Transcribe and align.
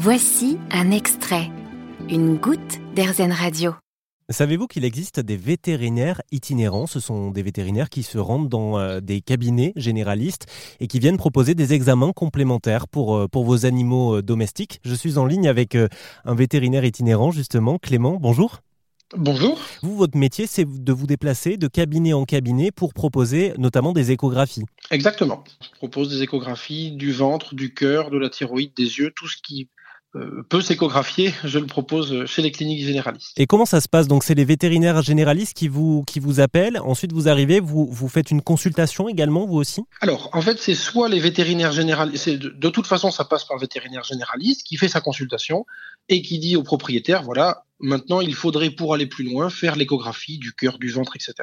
Voici 0.00 0.58
un 0.70 0.92
extrait, 0.92 1.50
une 2.08 2.36
goutte 2.36 2.78
d'Airzen 2.94 3.32
Radio. 3.32 3.74
Savez-vous 4.28 4.68
qu'il 4.68 4.84
existe 4.84 5.18
des 5.18 5.36
vétérinaires 5.36 6.22
itinérants? 6.30 6.86
Ce 6.86 7.00
sont 7.00 7.32
des 7.32 7.42
vétérinaires 7.42 7.88
qui 7.88 8.04
se 8.04 8.16
rendent 8.16 8.48
dans 8.48 8.78
euh, 8.78 9.00
des 9.00 9.20
cabinets 9.20 9.72
généralistes 9.74 10.46
et 10.78 10.86
qui 10.86 11.00
viennent 11.00 11.16
proposer 11.16 11.56
des 11.56 11.72
examens 11.72 12.12
complémentaires 12.12 12.86
pour, 12.86 13.16
euh, 13.16 13.26
pour 13.26 13.42
vos 13.42 13.66
animaux 13.66 14.18
euh, 14.18 14.22
domestiques. 14.22 14.78
Je 14.84 14.94
suis 14.94 15.18
en 15.18 15.26
ligne 15.26 15.48
avec 15.48 15.74
un 15.74 16.34
vétérinaire 16.36 16.84
itinérant, 16.84 17.32
justement, 17.32 17.78
Clément. 17.78 18.18
Bonjour. 18.20 18.60
Bonjour. 19.16 19.58
Vous, 19.82 19.96
votre 19.96 20.16
métier, 20.16 20.46
c'est 20.46 20.66
de 20.66 20.92
vous 20.92 21.06
déplacer 21.06 21.56
de 21.56 21.66
cabinet 21.66 22.12
en 22.12 22.24
cabinet 22.24 22.70
pour 22.70 22.94
proposer 22.94 23.52
notamment 23.58 23.92
des 23.92 24.12
échographies. 24.12 24.64
Exactement. 24.92 25.42
Je 25.60 25.70
propose 25.78 26.10
des 26.10 26.22
échographies 26.22 26.92
du 26.92 27.10
ventre, 27.10 27.56
du 27.56 27.74
cœur, 27.74 28.10
de 28.10 28.18
la 28.18 28.28
thyroïde, 28.28 28.74
des 28.76 28.98
yeux, 28.98 29.10
tout 29.16 29.26
ce 29.26 29.38
qui 29.42 29.70
peut 30.48 30.60
s'échographier, 30.62 31.34
je 31.44 31.58
le 31.58 31.66
propose 31.66 32.24
chez 32.26 32.40
les 32.40 32.50
cliniques 32.50 32.84
généralistes. 32.84 33.32
Et 33.36 33.46
comment 33.46 33.66
ça 33.66 33.80
se 33.80 33.88
passe? 33.88 34.08
Donc 34.08 34.24
c'est 34.24 34.34
les 34.34 34.44
vétérinaires 34.44 35.02
généralistes 35.02 35.54
qui 35.54 35.68
vous, 35.68 36.02
qui 36.06 36.18
vous 36.18 36.40
appellent, 36.40 36.80
ensuite 36.82 37.12
vous 37.12 37.28
arrivez, 37.28 37.60
vous, 37.60 37.86
vous 37.86 38.08
faites 38.08 38.30
une 38.30 38.40
consultation 38.40 39.08
également, 39.08 39.46
vous 39.46 39.56
aussi? 39.56 39.82
Alors 40.00 40.30
en 40.32 40.40
fait 40.40 40.58
c'est 40.58 40.74
soit 40.74 41.08
les 41.08 41.20
vétérinaires 41.20 41.72
généralistes, 41.72 42.30
de, 42.30 42.48
de 42.48 42.68
toute 42.70 42.86
façon 42.86 43.10
ça 43.10 43.24
passe 43.24 43.44
par 43.44 43.56
le 43.56 43.60
vétérinaire 43.60 44.02
généraliste 44.02 44.62
qui 44.62 44.76
fait 44.76 44.88
sa 44.88 45.00
consultation 45.00 45.66
et 46.08 46.22
qui 46.22 46.38
dit 46.38 46.56
au 46.56 46.62
propriétaire, 46.62 47.22
voilà, 47.22 47.64
maintenant 47.78 48.20
il 48.20 48.34
faudrait 48.34 48.70
pour 48.70 48.94
aller 48.94 49.06
plus 49.06 49.24
loin 49.24 49.50
faire 49.50 49.76
l'échographie 49.76 50.38
du 50.38 50.52
cœur, 50.52 50.78
du 50.78 50.90
ventre, 50.90 51.16
etc. 51.16 51.34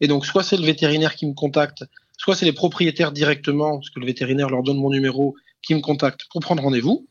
Et 0.00 0.06
donc 0.08 0.26
soit 0.26 0.42
c'est 0.42 0.58
le 0.58 0.66
vétérinaire 0.66 1.14
qui 1.14 1.26
me 1.26 1.34
contacte, 1.34 1.84
soit 2.18 2.36
c'est 2.36 2.44
les 2.44 2.52
propriétaires 2.52 3.12
directement, 3.12 3.78
parce 3.78 3.90
que 3.90 4.00
le 4.00 4.06
vétérinaire 4.06 4.50
leur 4.50 4.62
donne 4.62 4.78
mon 4.78 4.90
numéro 4.90 5.34
qui 5.62 5.74
me 5.74 5.80
contacte 5.80 6.20
pour 6.30 6.40
prendre 6.40 6.62
rendez-vous. 6.62 7.08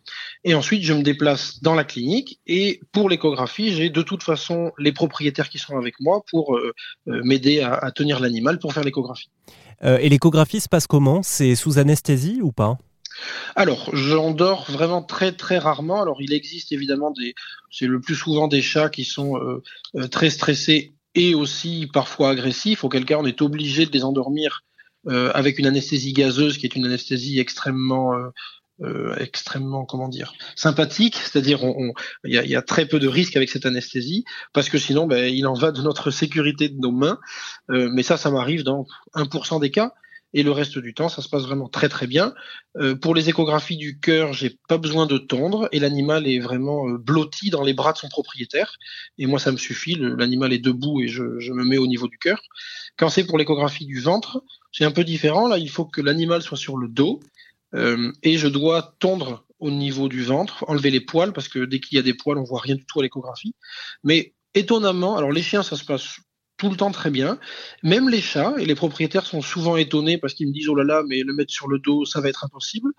Et 0.47 0.53
ensuite, 0.53 0.83
je 0.83 0.93
me 0.93 1.01
déplace 1.01 1.61
dans 1.63 1.73
la 1.73 1.83
clinique. 1.83 2.39
Et 2.45 2.79
pour 2.91 3.09
l'échographie, 3.09 3.73
j'ai 3.73 3.89
de 3.89 4.01
toute 4.03 4.21
façon 4.21 4.71
les 4.77 4.91
propriétaires 4.91 5.49
qui 5.49 5.57
sont 5.57 5.75
avec 5.75 5.99
moi 5.99 6.23
pour 6.29 6.55
euh, 6.55 6.71
euh, 7.07 7.21
m'aider 7.23 7.61
à, 7.61 7.91
tenir 7.91 8.19
l'animal 8.19 8.59
pour 8.59 8.71
faire 8.71 8.83
l'échographie. 8.83 9.29
Euh, 9.83 9.97
et 9.97 10.07
l'échographie 10.07 10.59
se 10.59 10.69
passe 10.69 10.85
comment? 10.85 11.23
C'est 11.23 11.55
sous 11.55 11.79
anesthésie 11.79 12.39
ou 12.43 12.51
pas? 12.51 12.77
Alors, 13.55 13.89
j'endors 13.93 14.69
vraiment 14.69 15.01
très 15.01 15.31
très 15.31 15.57
rarement. 15.57 16.01
Alors, 16.01 16.21
il 16.21 16.31
existe 16.31 16.71
évidemment 16.71 17.11
des, 17.11 17.33
c'est 17.71 17.87
le 17.87 17.99
plus 17.99 18.15
souvent 18.15 18.47
des 18.47 18.61
chats 18.61 18.89
qui 18.89 19.03
sont 19.03 19.39
très 20.11 20.29
stressés 20.29 20.93
et 21.15 21.33
aussi 21.33 21.89
parfois 21.91 22.29
agressifs. 22.29 22.83
Auquel 22.83 23.05
cas, 23.05 23.17
on 23.17 23.25
est 23.25 23.41
obligé 23.41 23.85
de 23.85 23.91
les 23.91 24.03
endormir 24.03 24.63
euh, 25.07 25.31
avec 25.35 25.59
une 25.59 25.67
anesthésie 25.67 26.13
gazeuse 26.13 26.57
qui 26.57 26.65
est 26.65 26.75
une 26.75 26.85
anesthésie 26.85 27.39
extrêmement 27.39 28.15
euh, 28.15 28.29
euh, 28.81 29.15
extrêmement 29.19 29.85
comment 29.85 30.09
dire 30.09 30.33
sympathique, 30.57 31.15
c'est-à-dire 31.15 31.61
il 32.25 32.33
y 32.33 32.37
a, 32.37 32.43
y 32.43 32.57
a, 32.57 32.61
très 32.61 32.85
peu 32.85 32.99
de 32.99 33.07
risques 33.07 33.37
avec 33.37 33.49
cette 33.49 33.65
anesthésie 33.65 34.25
parce 34.51 34.67
que 34.67 34.77
sinon 34.77 35.07
ben, 35.07 35.33
il 35.33 35.47
en 35.47 35.53
va 35.53 35.71
de 35.71 35.81
notre 35.81 36.11
sécurité 36.11 36.67
de 36.67 36.77
nos 36.77 36.91
mains. 36.91 37.17
Euh, 37.69 37.89
mais 37.93 38.03
ça, 38.03 38.17
ça 38.17 38.31
m'arrive 38.31 38.63
dans 38.63 38.85
1% 39.13 39.61
des 39.61 39.71
cas 39.71 39.93
et 40.33 40.43
le 40.43 40.51
reste 40.51 40.77
du 40.77 40.93
temps, 40.93 41.07
ça 41.07 41.21
se 41.21 41.29
passe 41.29 41.43
vraiment 41.43 41.69
très 41.69 41.87
très 41.87 42.05
bien. 42.05 42.33
Euh, 42.75 42.95
pour 42.95 43.15
les 43.15 43.29
échographies 43.29 43.77
du 43.77 43.97
cœur, 43.97 44.33
j'ai 44.33 44.59
pas 44.67 44.77
besoin 44.77 45.05
de 45.05 45.17
tondre 45.17 45.69
et 45.71 45.79
l'animal 45.79 46.27
est 46.27 46.39
vraiment 46.39 46.89
blotti 46.89 47.51
dans 47.51 47.63
les 47.63 47.73
bras 47.73 47.93
de 47.93 47.97
son 47.97 48.09
propriétaire. 48.09 48.73
Et 49.17 49.25
moi, 49.25 49.39
ça 49.39 49.53
me 49.53 49.57
suffit. 49.57 49.95
L'animal 49.95 50.51
est 50.51 50.59
debout 50.59 50.99
et 50.99 51.07
je, 51.07 51.39
je 51.39 51.53
me 51.53 51.63
mets 51.63 51.77
au 51.77 51.87
niveau 51.87 52.09
du 52.09 52.17
cœur. 52.17 52.41
Quand 52.97 53.07
c'est 53.07 53.23
pour 53.23 53.37
l'échographie 53.37 53.85
du 53.85 54.01
ventre, 54.01 54.43
c'est 54.73 54.83
un 54.83 54.91
peu 54.91 55.05
différent. 55.05 55.47
Là, 55.47 55.57
il 55.57 55.69
faut 55.69 55.85
que 55.85 56.01
l'animal 56.01 56.41
soit 56.41 56.57
sur 56.57 56.75
le 56.75 56.89
dos 56.89 57.21
euh, 57.75 58.11
et 58.23 58.37
je 58.37 58.47
dois 58.47 58.95
tondre 58.99 59.45
au 59.59 59.71
niveau 59.71 60.09
du 60.09 60.23
ventre, 60.23 60.65
enlever 60.67 60.91
les 60.91 60.99
poils 60.99 61.33
parce 61.33 61.47
que 61.47 61.65
dès 61.65 61.79
qu'il 61.79 61.95
y 61.95 61.99
a 61.99 62.03
des 62.03 62.13
poils, 62.13 62.37
on 62.37 62.43
voit 62.43 62.61
rien 62.61 62.75
du 62.75 62.85
tout 62.85 62.99
à 62.99 63.03
l'échographie. 63.03 63.55
Mais 64.03 64.33
étonnamment, 64.53 65.17
alors 65.17 65.31
les 65.31 65.41
chiens, 65.41 65.63
ça 65.63 65.75
se 65.75 65.85
passe 65.85 66.19
tout 66.57 66.69
le 66.69 66.77
temps 66.77 66.91
très 66.91 67.09
bien. 67.09 67.39
Même 67.83 68.09
les 68.09 68.21
chats, 68.21 68.53
et 68.57 68.65
les 68.65 68.75
propriétaires 68.75 69.25
sont 69.25 69.41
souvent 69.41 69.75
étonnés 69.75 70.17
parce 70.17 70.33
qu'ils 70.33 70.47
me 70.47 70.53
disent, 70.53 70.69
oh 70.69 70.75
là 70.75 70.83
là, 70.83 71.03
mais 71.07 71.21
le 71.21 71.33
mettre 71.33 71.51
sur 71.51 71.67
le 71.67 71.79
dos, 71.79 72.05
ça 72.05 72.21
va 72.21 72.29
être 72.29 72.45
impossible. 72.45 72.91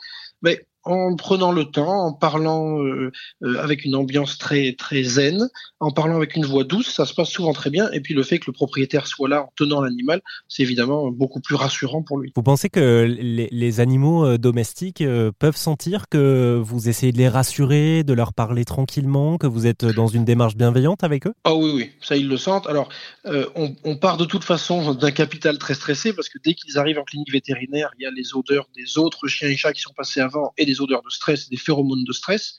Mais 0.47 0.65
en 0.87 1.17
prenant 1.17 1.51
le 1.51 1.65
temps, 1.65 2.07
en 2.07 2.13
parlant 2.13 2.81
euh, 2.81 3.11
euh, 3.43 3.59
avec 3.59 3.85
une 3.85 3.97
ambiance 3.97 4.39
très 4.39 4.73
très 4.79 5.03
zen, 5.03 5.49
en 5.81 5.91
parlant 5.91 6.15
avec 6.15 6.37
une 6.37 6.47
voix 6.47 6.63
douce, 6.63 6.89
ça 6.89 7.05
se 7.07 7.13
passe 7.13 7.29
souvent 7.29 7.53
très 7.53 7.71
bien. 7.71 7.91
Et 7.91 8.01
puis 8.01 8.15
le 8.15 8.23
fait 8.23 8.39
que 8.39 8.45
le 8.47 8.53
propriétaire 8.53 9.09
soit 9.09 9.29
là 9.29 9.43
en 9.43 9.53
tenant 9.57 9.81
l'animal, 9.81 10.23
c'est 10.47 10.63
évidemment 10.63 11.11
beaucoup 11.11 11.41
plus 11.41 11.57
rassurant 11.57 12.05
pour 12.05 12.19
lui. 12.19 12.33
Vous 12.37 12.43
pensez 12.45 12.69
que 12.69 13.05
les, 13.05 13.49
les 13.51 13.81
animaux 13.81 14.25
euh, 14.25 14.39
domestiques 14.39 15.03
peuvent 15.41 15.57
sentir 15.57 16.05
que 16.09 16.61
vous 16.63 16.89
essayez 16.89 17.11
de 17.11 17.19
les 17.19 17.29
rassurer, 17.29 18.05
de 18.05 18.13
leur 18.13 18.33
parler 18.33 18.65
tranquillement, 18.65 19.39
que 19.39 19.49
vous 19.49 19.67
êtes 19.67 19.85
dans 19.85 20.07
une 20.07 20.25
démarche 20.25 20.55
bienveillante 20.55 21.03
avec 21.03 21.27
eux? 21.27 21.35
Ah 21.43 21.57
oui, 21.57 21.73
oui, 21.75 21.91
ça 22.01 22.17
ils 22.17 22.29
le 22.29 22.37
sentent. 22.37 22.69
Alors 22.69 22.91
on, 23.25 23.75
on 23.83 23.97
part 23.97 24.19
de 24.19 24.25
toute 24.25 24.45
façon 24.45 24.95
d'un 24.95 25.11
capital 25.11 25.59
très 25.59 25.75
stressé 25.75 26.13
parce 26.13 26.29
que 26.29 26.39
dès 26.45 26.55
qu'ils 26.55 26.79
arrivent 26.79 27.01
en 27.01 27.05
clinique 27.05 27.33
vétérinaire, 27.33 27.91
il 27.99 28.05
y 28.05 28.07
a 28.07 28.11
les 28.13 28.37
odeurs 28.37 28.69
des 28.77 28.99
autres 28.99 29.27
chiens 29.27 29.49
et 29.49 29.57
chats 29.57 29.73
qui 29.73 29.81
sont 29.81 29.93
passés 29.93 30.21
avant 30.21 30.36
et 30.57 30.67
des 30.67 30.81
odeurs 30.81 31.03
de 31.03 31.11
stress, 31.11 31.49
des 31.49 31.57
phéromones 31.57 32.05
de 32.05 32.13
stress. 32.13 32.57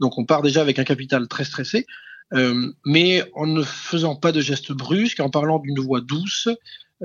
Donc 0.00 0.18
on 0.18 0.24
part 0.24 0.42
déjà 0.42 0.60
avec 0.60 0.78
un 0.78 0.84
capital 0.84 1.28
très 1.28 1.44
stressé. 1.44 1.86
Euh, 2.34 2.70
mais 2.84 3.24
en 3.34 3.46
ne 3.46 3.62
faisant 3.62 4.14
pas 4.14 4.32
de 4.32 4.40
gestes 4.40 4.72
brusques, 4.72 5.20
en 5.20 5.30
parlant 5.30 5.58
d'une 5.58 5.80
voix 5.80 6.00
douce, 6.00 6.48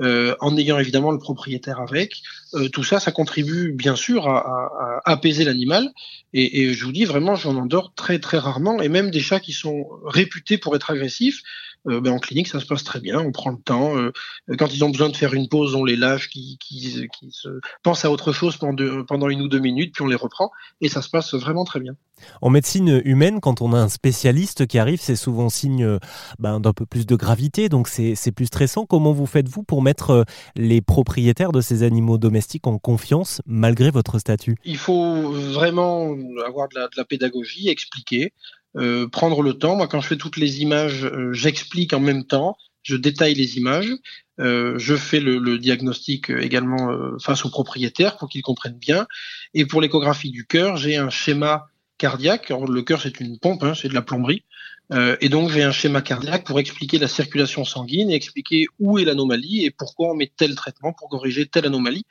euh, 0.02 0.34
en 0.40 0.56
ayant 0.56 0.78
évidemment 0.78 1.12
le 1.12 1.18
propriétaire 1.18 1.80
avec, 1.80 2.20
euh, 2.54 2.68
tout 2.68 2.82
ça, 2.82 2.98
ça 2.98 3.12
contribue 3.12 3.72
bien 3.72 3.96
sûr 3.96 4.28
à, 4.28 5.00
apaiser 5.04 5.44
l'animal. 5.44 5.88
Et, 6.32 6.62
et, 6.62 6.74
je 6.74 6.84
vous 6.84 6.92
dis 6.92 7.04
vraiment, 7.04 7.36
j'en 7.36 7.56
endors 7.56 7.94
très 7.94 8.18
très 8.18 8.38
rarement, 8.38 8.82
et 8.82 8.88
même 8.88 9.10
des 9.10 9.20
chats 9.20 9.40
qui 9.40 9.52
sont 9.52 9.86
réputés 10.04 10.58
pour 10.58 10.74
être 10.74 10.90
agressifs, 10.90 11.42
euh, 11.88 12.00
ben, 12.00 12.12
en 12.12 12.18
clinique, 12.18 12.48
ça 12.48 12.60
se 12.60 12.66
passe 12.66 12.84
très 12.84 13.00
bien. 13.00 13.20
On 13.20 13.32
prend 13.32 13.50
le 13.50 13.58
temps. 13.58 13.96
Euh, 13.96 14.12
quand 14.58 14.72
ils 14.72 14.84
ont 14.84 14.90
besoin 14.90 15.08
de 15.08 15.16
faire 15.16 15.34
une 15.34 15.48
pause, 15.48 15.74
on 15.74 15.84
les 15.84 15.96
lâche, 15.96 16.28
qui, 16.28 16.58
qui, 16.58 17.08
qui 17.18 17.30
se 17.30 17.48
pensent 17.82 18.04
à 18.04 18.10
autre 18.10 18.32
chose 18.32 18.56
pendant, 18.56 19.04
pendant 19.04 19.28
une 19.28 19.42
ou 19.42 19.48
deux 19.48 19.58
minutes, 19.58 19.94
puis 19.94 20.02
on 20.02 20.08
les 20.08 20.16
reprend, 20.16 20.50
et 20.80 20.88
ça 20.88 21.02
se 21.02 21.10
passe 21.10 21.34
vraiment 21.34 21.64
très 21.64 21.80
bien. 21.80 21.94
En 22.40 22.50
médecine 22.50 23.02
humaine, 23.04 23.40
quand 23.40 23.60
on 23.60 23.72
a 23.72 23.78
un 23.78 23.88
spécialiste 23.88 24.66
qui 24.66 24.78
arrive, 24.78 25.00
c'est 25.00 25.16
souvent 25.16 25.48
signe 25.48 25.98
ben, 26.38 26.60
d'un 26.60 26.72
peu 26.72 26.86
plus 26.86 27.06
de 27.06 27.16
gravité, 27.16 27.68
donc 27.68 27.88
c'est 27.88 28.32
plus 28.32 28.46
stressant. 28.46 28.86
Comment 28.86 29.12
vous 29.12 29.26
faites-vous 29.26 29.62
pour 29.62 29.82
mettre 29.82 30.10
euh, 30.10 30.24
les 30.56 30.80
propriétaires 30.80 31.52
de 31.52 31.60
ces 31.60 31.82
animaux 31.82 32.18
domestiques 32.18 32.66
en 32.66 32.78
confiance 32.78 33.42
malgré 33.46 33.90
votre 33.90 34.18
statut? 34.18 34.56
Il 34.64 34.78
faut 34.78 35.32
vraiment 35.32 36.16
avoir 36.46 36.68
de 36.68 36.78
la, 36.78 36.86
de 36.86 36.96
la 36.96 37.04
pédagogie, 37.04 37.68
expliquer. 37.68 38.32
Euh, 38.76 39.08
prendre 39.08 39.42
le 39.42 39.54
temps. 39.54 39.76
Moi, 39.76 39.86
quand 39.86 40.00
je 40.00 40.08
fais 40.08 40.16
toutes 40.16 40.36
les 40.36 40.60
images, 40.60 41.04
euh, 41.04 41.32
j'explique 41.32 41.92
en 41.92 42.00
même 42.00 42.24
temps, 42.24 42.56
je 42.82 42.96
détaille 42.96 43.34
les 43.34 43.56
images, 43.56 43.92
euh, 44.40 44.74
je 44.78 44.96
fais 44.96 45.20
le, 45.20 45.58
diagnostic 45.58 46.30
également 46.30 46.90
face 47.20 47.44
aux 47.44 47.50
propriétaires 47.50 48.16
pour 48.16 48.28
qu'ils 48.28 48.42
comprennent 48.42 48.78
bien. 48.78 49.06
Et 49.54 49.64
pour 49.64 49.80
l'échographie 49.80 50.30
du 50.30 50.44
cœur, 50.44 50.76
j'ai 50.76 50.96
un 50.96 51.08
schéma 51.08 51.66
cardiaque. 51.98 52.50
Le 52.50 52.82
cœur, 52.82 53.00
c'est 53.00 53.20
une 53.20 53.38
pompe, 53.38 53.62
hein, 53.62 53.74
c'est 53.74 53.88
de 53.88 53.94
la 53.94 54.02
plomberie. 54.02 54.44
Euh, 54.92 55.16
et 55.20 55.28
donc, 55.28 55.50
j'ai 55.50 55.62
un 55.62 55.72
schéma 55.72 56.02
cardiaque 56.02 56.44
pour 56.44 56.58
expliquer 56.58 56.98
la 56.98 57.08
circulation 57.08 57.64
sanguine 57.64 58.10
et 58.10 58.14
expliquer 58.14 58.66
où 58.78 58.98
est 58.98 59.04
l'anomalie 59.04 59.64
et 59.64 59.70
pourquoi 59.70 60.10
on 60.10 60.14
met 60.14 60.30
tel 60.36 60.54
traitement 60.54 60.92
pour 60.92 61.08
corriger 61.08 61.46
telle 61.46 61.66
anomalie. 61.66 62.04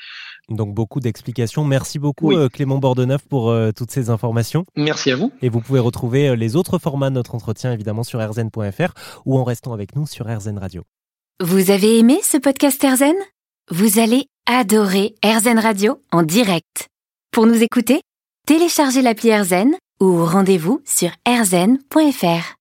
Donc, 0.50 0.74
beaucoup 0.74 1.00
d'explications. 1.00 1.64
Merci 1.64 2.00
beaucoup, 2.00 2.30
oui. 2.30 2.36
euh, 2.36 2.50
Clément 2.50 2.80
Bordeneuf, 2.80 3.22
pour 3.28 3.50
euh, 3.50 3.72
toutes 3.72 3.92
ces 3.92 4.10
informations. 4.10 4.66
Merci 4.76 5.12
à 5.12 5.16
vous. 5.16 5.32
Et 5.42 5.50
vous 5.50 5.62
pouvez 5.62 5.80
retrouver 5.80 6.36
les 6.36 6.56
autres 6.56 6.80
formats 6.80 7.10
de 7.10 7.16
notre 7.16 7.36
entretien, 7.36 7.72
évidemment, 7.72 8.04
sur 8.04 8.20
rzn.fr 8.20 8.94
ou 9.26 9.38
en 9.38 9.44
restant 9.44 9.74
avec 9.74 9.96
nous 9.96 10.08
sur 10.08 10.26
RZN 10.28 10.58
Radio. 10.58 10.84
Vous 11.42 11.72
avez 11.72 12.00
aimé 12.00 12.20
ce 12.24 12.38
podcast 12.38 12.84
RZN 12.84 13.16
Vous 13.72 14.00
allez 14.00 14.28
adorer 14.46 15.16
RZN 15.24 15.60
Radio 15.60 16.00
en 16.12 16.24
direct. 16.24 16.88
Pour 17.32 17.46
nous 17.46 17.64
écouter, 17.64 18.02
téléchargez 18.46 19.02
l'appli 19.02 19.34
RZN 19.34 19.72
ou 20.00 20.26
rendez-vous 20.26 20.82
sur 20.86 21.10
rzn.fr. 21.28 22.52